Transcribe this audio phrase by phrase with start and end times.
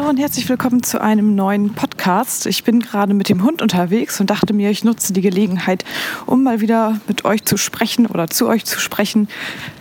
[0.00, 2.46] Hallo und herzlich willkommen zu einem neuen Podcast.
[2.46, 5.84] Ich bin gerade mit dem Hund unterwegs und dachte mir, ich nutze die Gelegenheit,
[6.24, 9.28] um mal wieder mit euch zu sprechen oder zu euch zu sprechen.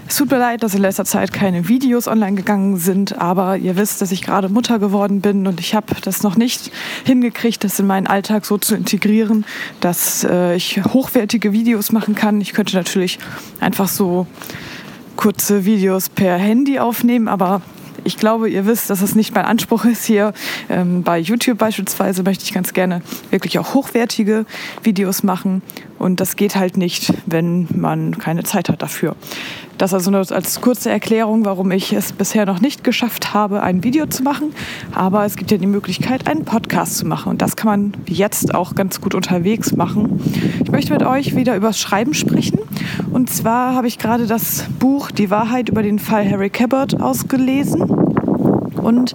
[0.09, 3.77] Es tut mir leid, dass in letzter Zeit keine Videos online gegangen sind, aber ihr
[3.77, 6.69] wisst, dass ich gerade Mutter geworden bin und ich habe das noch nicht
[7.05, 9.45] hingekriegt, das in meinen Alltag so zu integrieren,
[9.79, 12.41] dass äh, ich hochwertige Videos machen kann.
[12.41, 13.19] Ich könnte natürlich
[13.61, 14.27] einfach so
[15.15, 17.61] kurze Videos per Handy aufnehmen, aber
[18.03, 20.33] ich glaube, ihr wisst, dass es nicht mein Anspruch ist hier.
[20.69, 24.45] Ähm, bei YouTube beispielsweise möchte ich ganz gerne wirklich auch hochwertige
[24.83, 25.61] Videos machen.
[25.97, 29.15] Und das geht halt nicht, wenn man keine Zeit hat dafür.
[29.77, 33.81] Das also nur als kurze Erklärung, warum ich es bisher noch nicht geschafft habe, ein
[33.81, 34.53] Video zu machen.
[34.93, 37.29] Aber es gibt ja die Möglichkeit, einen Podcast zu machen.
[37.29, 40.21] Und das kann man jetzt auch ganz gut unterwegs machen.
[40.61, 42.59] Ich möchte mit euch wieder über das Schreiben sprechen.
[43.19, 47.81] Und zwar habe ich gerade das Buch Die Wahrheit über den Fall Harry Cabot ausgelesen.
[47.81, 49.13] Und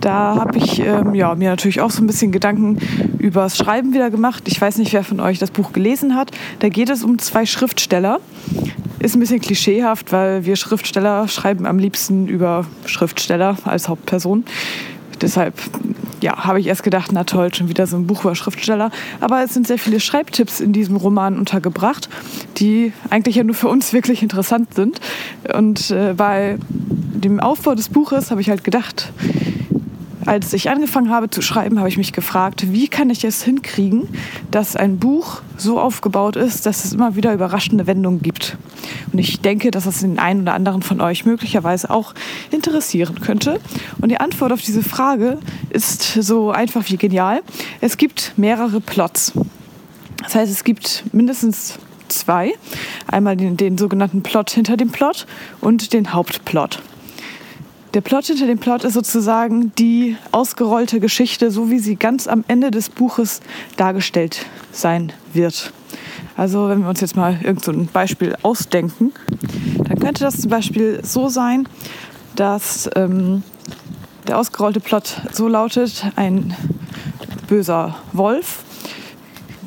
[0.00, 2.80] da habe ich ähm, ja, mir natürlich auch so ein bisschen Gedanken
[3.20, 4.42] über das Schreiben wieder gemacht.
[4.46, 6.32] Ich weiß nicht, wer von euch das Buch gelesen hat.
[6.58, 8.18] Da geht es um zwei Schriftsteller,
[8.98, 14.42] ist ein bisschen klischeehaft, weil wir Schriftsteller schreiben am liebsten über Schriftsteller als Hauptperson.
[15.20, 15.54] Deshalb
[16.24, 18.90] ja, habe ich erst gedacht, na toll, schon wieder so ein Buch über Schriftsteller.
[19.20, 22.08] Aber es sind sehr viele Schreibtipps in diesem Roman untergebracht,
[22.56, 25.00] die eigentlich ja nur für uns wirklich interessant sind.
[25.54, 26.56] Und äh, bei
[27.14, 29.12] dem Aufbau des Buches habe ich halt gedacht,
[30.26, 34.08] als ich angefangen habe zu schreiben, habe ich mich gefragt, wie kann ich es hinkriegen,
[34.50, 38.56] dass ein Buch so aufgebaut ist, dass es immer wieder überraschende Wendungen gibt.
[39.12, 42.14] Und ich denke, dass das den einen oder anderen von euch möglicherweise auch
[42.50, 43.60] interessieren könnte.
[44.00, 45.38] Und die Antwort auf diese Frage
[45.70, 47.42] ist so einfach wie genial.
[47.80, 49.32] Es gibt mehrere Plots.
[50.22, 52.52] Das heißt, es gibt mindestens zwei.
[53.06, 55.26] Einmal den, den sogenannten Plot hinter dem Plot
[55.60, 56.80] und den Hauptplot.
[57.94, 62.44] Der Plot hinter dem Plot ist sozusagen die ausgerollte Geschichte, so wie sie ganz am
[62.48, 63.40] Ende des Buches
[63.76, 65.72] dargestellt sein wird.
[66.36, 69.12] Also wenn wir uns jetzt mal irgendein so Beispiel ausdenken,
[69.84, 71.68] dann könnte das zum Beispiel so sein,
[72.34, 73.44] dass ähm,
[74.26, 76.56] der ausgerollte Plot so lautet, ein
[77.46, 78.63] böser Wolf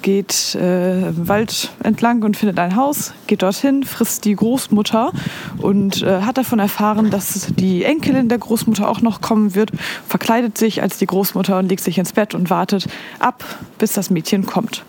[0.02, 5.12] geht äh, im Wald entlang und findet ein Haus, geht dorthin, frisst die Großmutter
[5.58, 9.72] und äh, hat davon erfahren, dass die Enkelin der Großmutter auch noch kommen wird,
[10.08, 12.88] verkleidet sich als die Großmutter und legt sich ins Bett und wartet
[13.20, 13.44] ab,
[13.78, 14.84] bis das Mädchen kommt.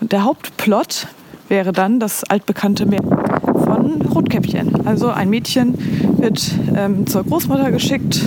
[0.00, 1.06] Und der Hauptplot
[1.48, 3.19] wäre dann das altbekannte Meer
[3.90, 4.86] von Rotkäppchen.
[4.86, 5.74] Also ein Mädchen
[6.18, 8.20] wird ähm, zur Großmutter geschickt,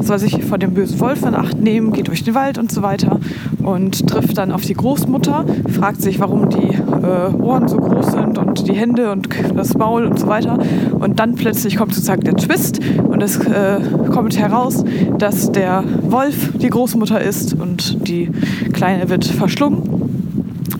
[0.00, 2.82] soll sich vor dem bösen Wolf in Acht nehmen, geht durch den Wald und so
[2.82, 3.20] weiter
[3.62, 8.38] und trifft dann auf die Großmutter, fragt sich, warum die äh, Ohren so groß sind
[8.38, 10.58] und die Hände und das Maul und so weiter.
[10.92, 13.80] Und dann plötzlich kommt sozusagen der Twist und es äh,
[14.12, 14.84] kommt heraus,
[15.18, 18.30] dass der Wolf die Großmutter ist und die
[18.72, 19.82] Kleine wird verschlungen.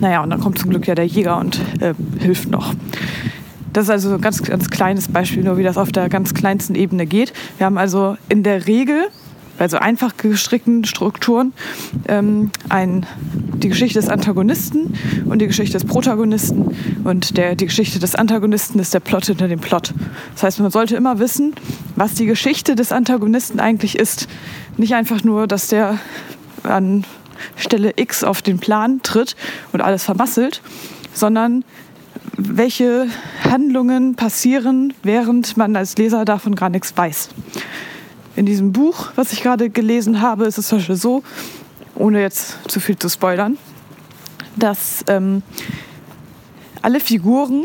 [0.00, 2.74] Naja, und dann kommt zum Glück ja der Jäger und äh, hilft noch.
[3.76, 6.74] Das ist also ein ganz, ganz kleines Beispiel, nur wie das auf der ganz kleinsten
[6.74, 7.34] Ebene geht.
[7.58, 9.08] Wir haben also in der Regel
[9.58, 11.52] bei so einfach gestrickten Strukturen
[12.08, 13.04] ähm, ein,
[13.58, 14.94] die Geschichte des Antagonisten
[15.26, 16.74] und die Geschichte des Protagonisten.
[17.04, 19.92] Und der, die Geschichte des Antagonisten ist der Plot hinter dem Plot.
[20.32, 21.52] Das heißt, man sollte immer wissen,
[21.96, 24.26] was die Geschichte des Antagonisten eigentlich ist.
[24.78, 25.98] Nicht einfach nur, dass der
[26.62, 27.04] an
[27.56, 29.36] Stelle X auf den Plan tritt
[29.74, 30.62] und alles vermasselt,
[31.12, 31.62] sondern
[32.36, 33.08] welche
[33.44, 37.30] Handlungen passieren, während man als Leser davon gar nichts weiß.
[38.36, 41.22] In diesem Buch, was ich gerade gelesen habe, ist es zum Beispiel so,
[41.94, 43.56] ohne jetzt zu viel zu spoilern,
[44.56, 45.42] dass ähm,
[46.82, 47.64] alle Figuren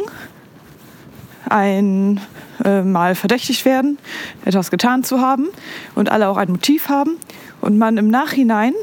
[1.49, 3.97] einmal äh, verdächtigt werden,
[4.45, 5.49] etwas getan zu haben
[5.95, 7.17] und alle auch ein Motiv haben
[7.59, 8.73] und man im Nachhinein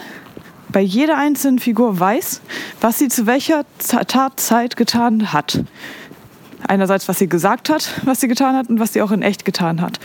[0.72, 2.40] bei jeder einzelnen Figur weiß,
[2.80, 5.62] was sie zu welcher Tatzeit getan hat.
[6.66, 9.44] Einerseits, was sie gesagt hat, was sie getan hat und was sie auch in echt
[9.44, 9.98] getan hat.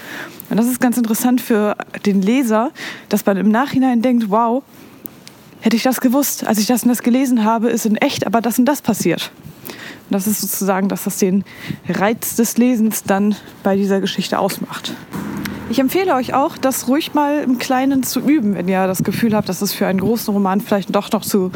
[0.49, 2.71] Und das ist ganz interessant für den Leser,
[3.09, 4.63] dass man im Nachhinein denkt, wow,
[5.61, 8.41] hätte ich das gewusst, als ich das und das gelesen habe, ist in echt aber
[8.41, 9.31] das und das passiert.
[10.09, 11.43] Und das ist sozusagen, dass das den
[11.87, 14.93] Reiz des Lesens dann bei dieser Geschichte ausmacht.
[15.73, 19.35] Ich empfehle euch auch, das ruhig mal im Kleinen zu üben, wenn ihr das Gefühl
[19.35, 21.51] habt, dass es für einen großen Roman vielleicht doch noch zu,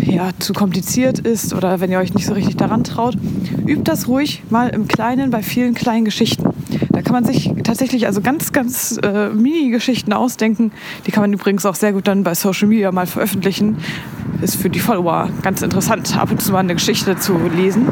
[0.00, 3.18] ja, zu kompliziert ist oder wenn ihr euch nicht so richtig daran traut.
[3.66, 6.54] Übt das ruhig mal im Kleinen bei vielen kleinen Geschichten.
[6.88, 10.72] Da kann man sich tatsächlich also ganz, ganz äh, Mini-Geschichten ausdenken.
[11.06, 13.76] Die kann man übrigens auch sehr gut dann bei Social Media mal veröffentlichen.
[14.40, 17.88] Ist für die Follower ganz interessant, ab und zu mal eine Geschichte zu lesen.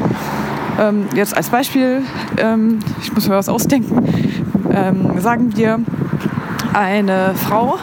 [0.81, 2.05] Ähm, jetzt als Beispiel,
[2.39, 4.31] ähm, ich muss mir was ausdenken
[4.73, 5.81] ähm, sagen wir,
[6.73, 7.79] eine Frau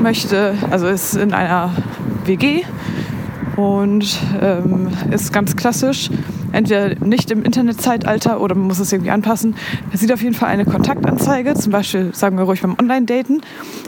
[0.00, 1.72] möchte, also ist in einer
[2.24, 2.62] WG
[3.56, 6.10] und ähm, ist ganz klassisch.
[6.52, 9.56] Entweder nicht im Internetzeitalter oder man muss es irgendwie anpassen.
[9.90, 13.42] Er sieht auf jeden Fall eine Kontaktanzeige, zum Beispiel sagen wir ruhig beim Online-Daten.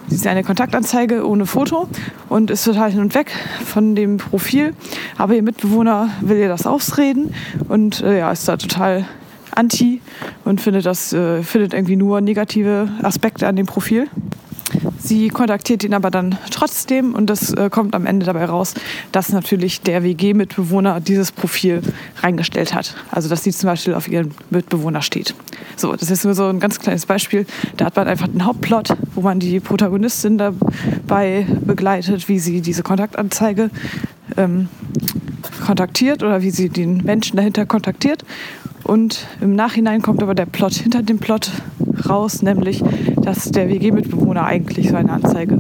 [0.09, 1.89] Sie ist eine Kontaktanzeige ohne Foto
[2.29, 3.33] und ist total hin und weg
[3.65, 4.75] von dem Profil.
[5.17, 7.33] Aber ihr Mitbewohner will ihr das ausreden
[7.69, 9.07] und äh, ja, ist da total
[9.55, 10.01] anti
[10.45, 14.09] und findet das äh, findet irgendwie nur negative Aspekte an dem Profil.
[14.99, 18.75] Sie kontaktiert ihn aber dann trotzdem und es äh, kommt am Ende dabei raus,
[19.13, 21.81] dass natürlich der WG-Mitbewohner dieses Profil
[22.23, 22.95] reingestellt hat.
[23.11, 25.35] Also dass sie zum Beispiel auf ihren Mitbewohner steht.
[25.77, 27.47] So, das ist nur so ein ganz kleines Beispiel.
[27.77, 32.83] Da hat man einfach den Hauptplot, wo man die Protagonistin dabei begleitet, wie sie diese
[32.83, 33.71] Kontaktanzeige
[34.37, 34.69] ähm,
[35.65, 38.25] kontaktiert oder wie sie den Menschen dahinter kontaktiert.
[38.89, 41.53] Und im Nachhinein kommt aber der Plot hinter dem Plot
[42.09, 42.83] raus, nämlich,
[43.21, 45.59] dass der WG-Mitbewohner eigentlich seine Anzeige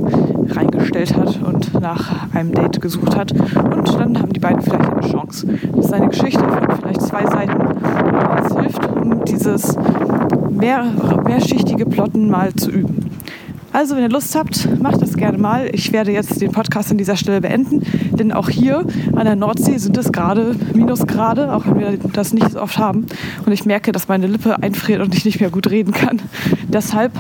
[0.49, 3.33] reingestellt hat und nach einem Date gesucht hat.
[3.33, 5.47] Und dann haben die beiden vielleicht eine Chance.
[5.77, 9.77] Das ist eine Geschichte von vielleicht zwei Seiten, aber es hilft, um dieses
[10.51, 10.87] mehr,
[11.27, 13.11] mehrschichtige Plotten mal zu üben.
[13.73, 15.69] Also, wenn ihr Lust habt, macht das gerne mal.
[15.73, 17.83] Ich werde jetzt den Podcast an dieser Stelle beenden,
[18.19, 18.85] denn auch hier
[19.15, 23.07] an der Nordsee sind es gerade Minusgrade, auch wenn wir das nicht so oft haben.
[23.45, 26.21] Und ich merke, dass meine Lippe einfriert und ich nicht mehr gut reden kann.
[26.69, 27.13] Deshalb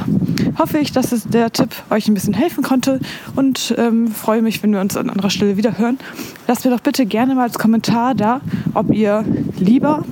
[0.58, 3.00] hoffe ich, dass der Tipp euch ein bisschen helfen konnte
[3.36, 5.98] und ähm, freue mich, wenn wir uns an anderer Stelle wieder hören.
[6.46, 8.40] Lasst mir doch bitte gerne mal als Kommentar da,
[8.74, 9.24] ob ihr
[9.58, 10.04] lieber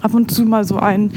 [0.00, 1.12] ab und zu mal so einen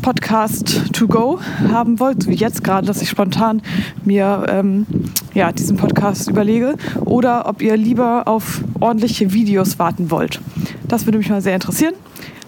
[0.00, 1.40] Podcast to go
[1.70, 3.62] haben wollt, so wie jetzt gerade, dass ich spontan
[4.04, 4.86] mir ähm,
[5.34, 10.40] ja, diesen Podcast überlege, oder ob ihr lieber auf ordentliche Videos warten wollt.
[10.86, 11.94] Das würde mich mal sehr interessieren.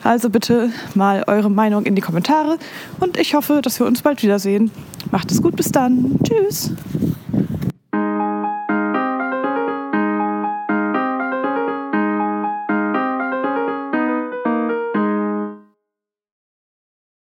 [0.02, 2.58] Also bitte mal eure Meinung in die Kommentare
[3.00, 4.70] und ich hoffe, dass wir uns bald wiedersehen.
[5.10, 6.18] Macht es gut, bis dann.
[6.22, 6.72] Tschüss.